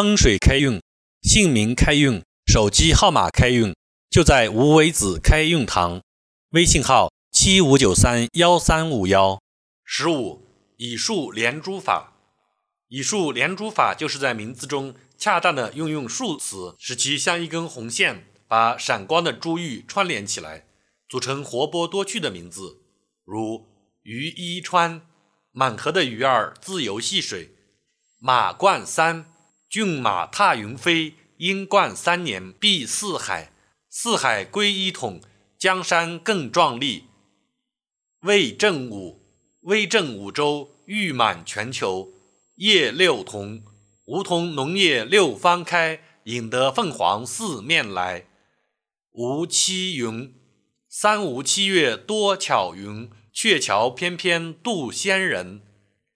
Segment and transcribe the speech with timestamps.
[0.00, 0.80] 风水开运，
[1.20, 3.74] 姓名开运，手机号码开运，
[4.08, 6.00] 就在无为子开运堂。
[6.52, 9.38] 微信号：七五九三幺三五幺。
[9.84, 10.42] 十五
[10.78, 12.14] 以数连珠法，
[12.88, 20.64] 以数连珠法就是在名字中恰当的运用数词，使其像一根红线，把闪光的珠玉串联起来，
[21.10, 22.80] 组成活泼多趣的名字。
[23.22, 23.66] 如
[24.04, 25.02] 于一川，
[25.52, 27.50] 满河的鱼儿自由戏水；
[28.18, 29.26] 马冠三。
[29.70, 33.52] 骏马踏云飞，英冠三年闭四海，
[33.88, 35.20] 四海归一统，
[35.56, 37.04] 江山更壮丽。
[38.22, 39.22] 魏正武，
[39.60, 42.08] 威震五洲，誉满全球。
[42.56, 43.62] 叶六同，
[44.06, 48.26] 梧桐浓叶六方开，引得凤凰四面来。
[49.12, 50.34] 吴七云，
[50.88, 55.62] 三吴七月多巧云，鹊桥翩翩渡仙人。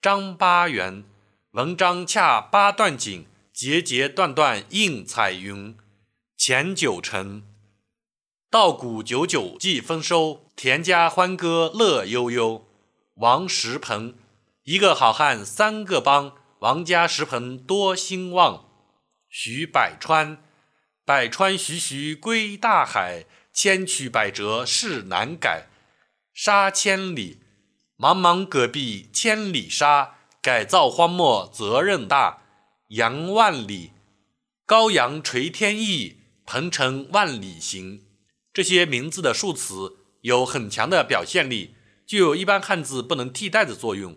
[0.01, 1.05] 张八元，
[1.51, 3.25] 文章恰八段锦。
[3.55, 5.77] 节节段段映彩云，
[6.35, 7.41] 前九成，
[8.49, 12.67] 稻谷久久计丰收，田家欢歌乐悠悠。
[13.13, 14.13] 王石鹏，
[14.63, 18.65] 一个好汉三个帮，王家石鹏多兴旺。
[19.29, 20.43] 徐百川，
[21.05, 25.69] 百川徐徐归大海，千曲百折事难改。
[26.33, 27.39] 沙千里，
[27.97, 32.41] 茫茫戈壁千里沙，改造荒漠责任大。
[32.89, 33.93] 杨万里，
[34.63, 38.03] 高阳垂天意，鹏程万里行。
[38.53, 41.73] 这些名字的数词有很强的表现力，
[42.05, 44.15] 具有一般汉字不能替代的作用。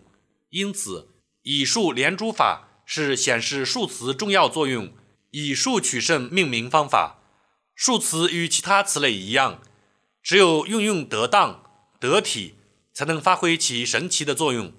[0.51, 1.07] 因此，
[1.41, 4.93] 以数连珠法是显示数词重要作用、
[5.31, 7.23] 以数取胜命名方法。
[7.73, 9.63] 数词与其他词类一样，
[10.21, 11.63] 只有运用得当、
[11.99, 12.53] 得体，
[12.93, 14.71] 才能发挥其神奇的作用。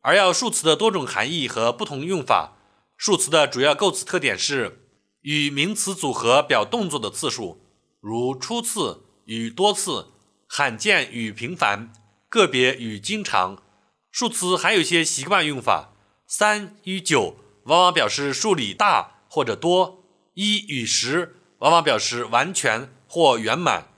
[0.00, 2.52] 而要数词的多种含义和不同用法。
[2.96, 4.86] 数词的主要构词特点是
[5.22, 7.60] 与名词组合表动作的次数，
[8.00, 10.12] 如初次与多次、
[10.46, 11.92] 罕见与频繁、
[12.28, 13.62] 个别与经常。
[14.10, 15.92] 数词还有一些习惯用法：
[16.26, 23.88] 三与九往往表示数理大或者多；一与十往往表示完全或圆满；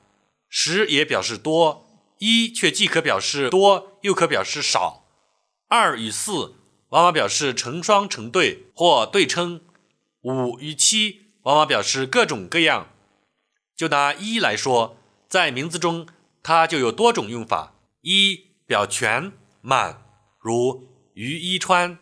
[0.49, 1.87] 十也表示多，
[2.19, 5.05] 一却既可表示多又可表示少；
[5.69, 6.55] 二与四。
[6.91, 9.61] 往往表示成双成对或对称，
[10.21, 12.91] 五与七往往表示各种各样。
[13.75, 14.97] 就拿一来说，
[15.29, 16.07] 在名字中
[16.43, 20.03] 它就有多种用法：一表全满，
[20.39, 21.99] 如于一川；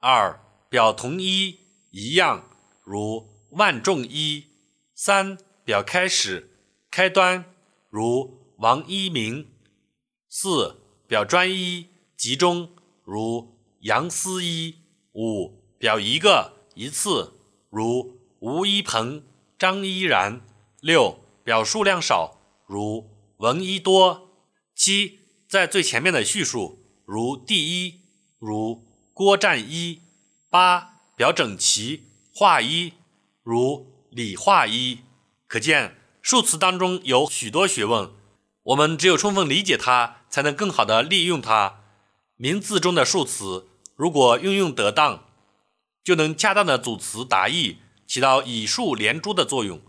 [0.00, 2.48] 二表同一一样，
[2.82, 4.48] 如万众一；
[4.94, 6.50] 三表开始
[6.90, 7.44] 开端，
[7.88, 9.46] 如王一鸣；
[10.28, 11.86] 四表专一
[12.16, 12.70] 集中，
[13.04, 13.57] 如。
[13.80, 14.76] 杨思一
[15.12, 17.34] 五表一个一次，
[17.70, 19.22] 如吴一鹏、
[19.56, 20.40] 张一然。
[20.80, 24.30] 六表数量少，如闻一多。
[24.74, 25.18] 七
[25.48, 28.00] 在最前面的序数，如第一，
[28.38, 30.02] 如郭占一。
[30.50, 32.94] 八表整齐画一，
[33.42, 35.00] 如李画一。
[35.46, 38.10] 可见数词当中有许多学问，
[38.62, 41.77] 我们只有充分理解它，才能更好的利用它。
[42.40, 43.66] 名字中的数词。
[43.96, 45.24] 如果运用得当，
[46.04, 49.80] 就能恰当的组词达意，起到以数连珠的作用；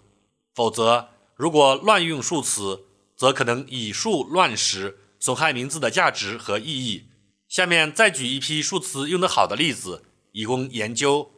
[0.55, 7.05] 否则，如果乱用数词，则可能以数乱实，损害名字的价值和意义。
[7.47, 11.31] 下面再举一批数词用得好的例子，以供研究：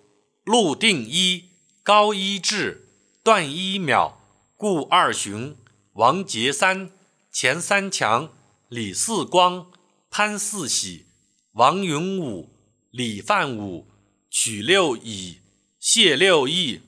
[0.45, 1.49] 陆定一、
[1.83, 2.87] 高一智、
[3.21, 4.21] 段一秒、
[4.55, 5.57] 顾二雄、
[5.93, 6.89] 王杰三、
[7.29, 8.31] 钱三强、
[8.69, 9.69] 李四光、
[10.11, 11.07] 潘四喜、
[11.53, 12.61] 王云武。
[12.91, 13.87] 李范武、
[14.29, 15.39] 曲六乙、
[15.79, 16.81] 谢六义、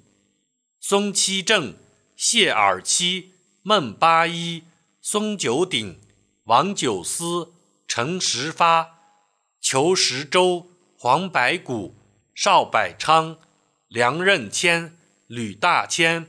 [0.81, 1.77] 松七正、
[2.17, 3.31] 谢尔七、
[3.61, 4.63] 孟八一、
[5.01, 6.01] 松九鼎、
[6.43, 7.53] 王九思、
[7.87, 8.99] 陈十发、
[9.61, 10.67] 裘十周、
[10.97, 11.95] 黄百谷、
[12.35, 13.37] 邵百昌、
[13.87, 16.27] 梁任谦、吕大谦、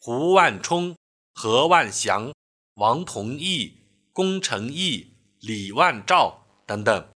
[0.00, 0.96] 胡万冲、
[1.32, 2.32] 何万祥、
[2.74, 3.74] 王同义、
[4.12, 5.11] 龚成义、
[5.44, 7.08] 李万照等等。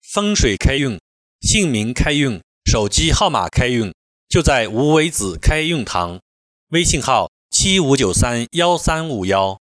[0.00, 0.96] 风水开运。
[1.40, 3.92] 姓名开运，手机号码开运，
[4.28, 6.20] 就在无为子开运堂。
[6.68, 9.60] 微信号：七五九三幺三五幺。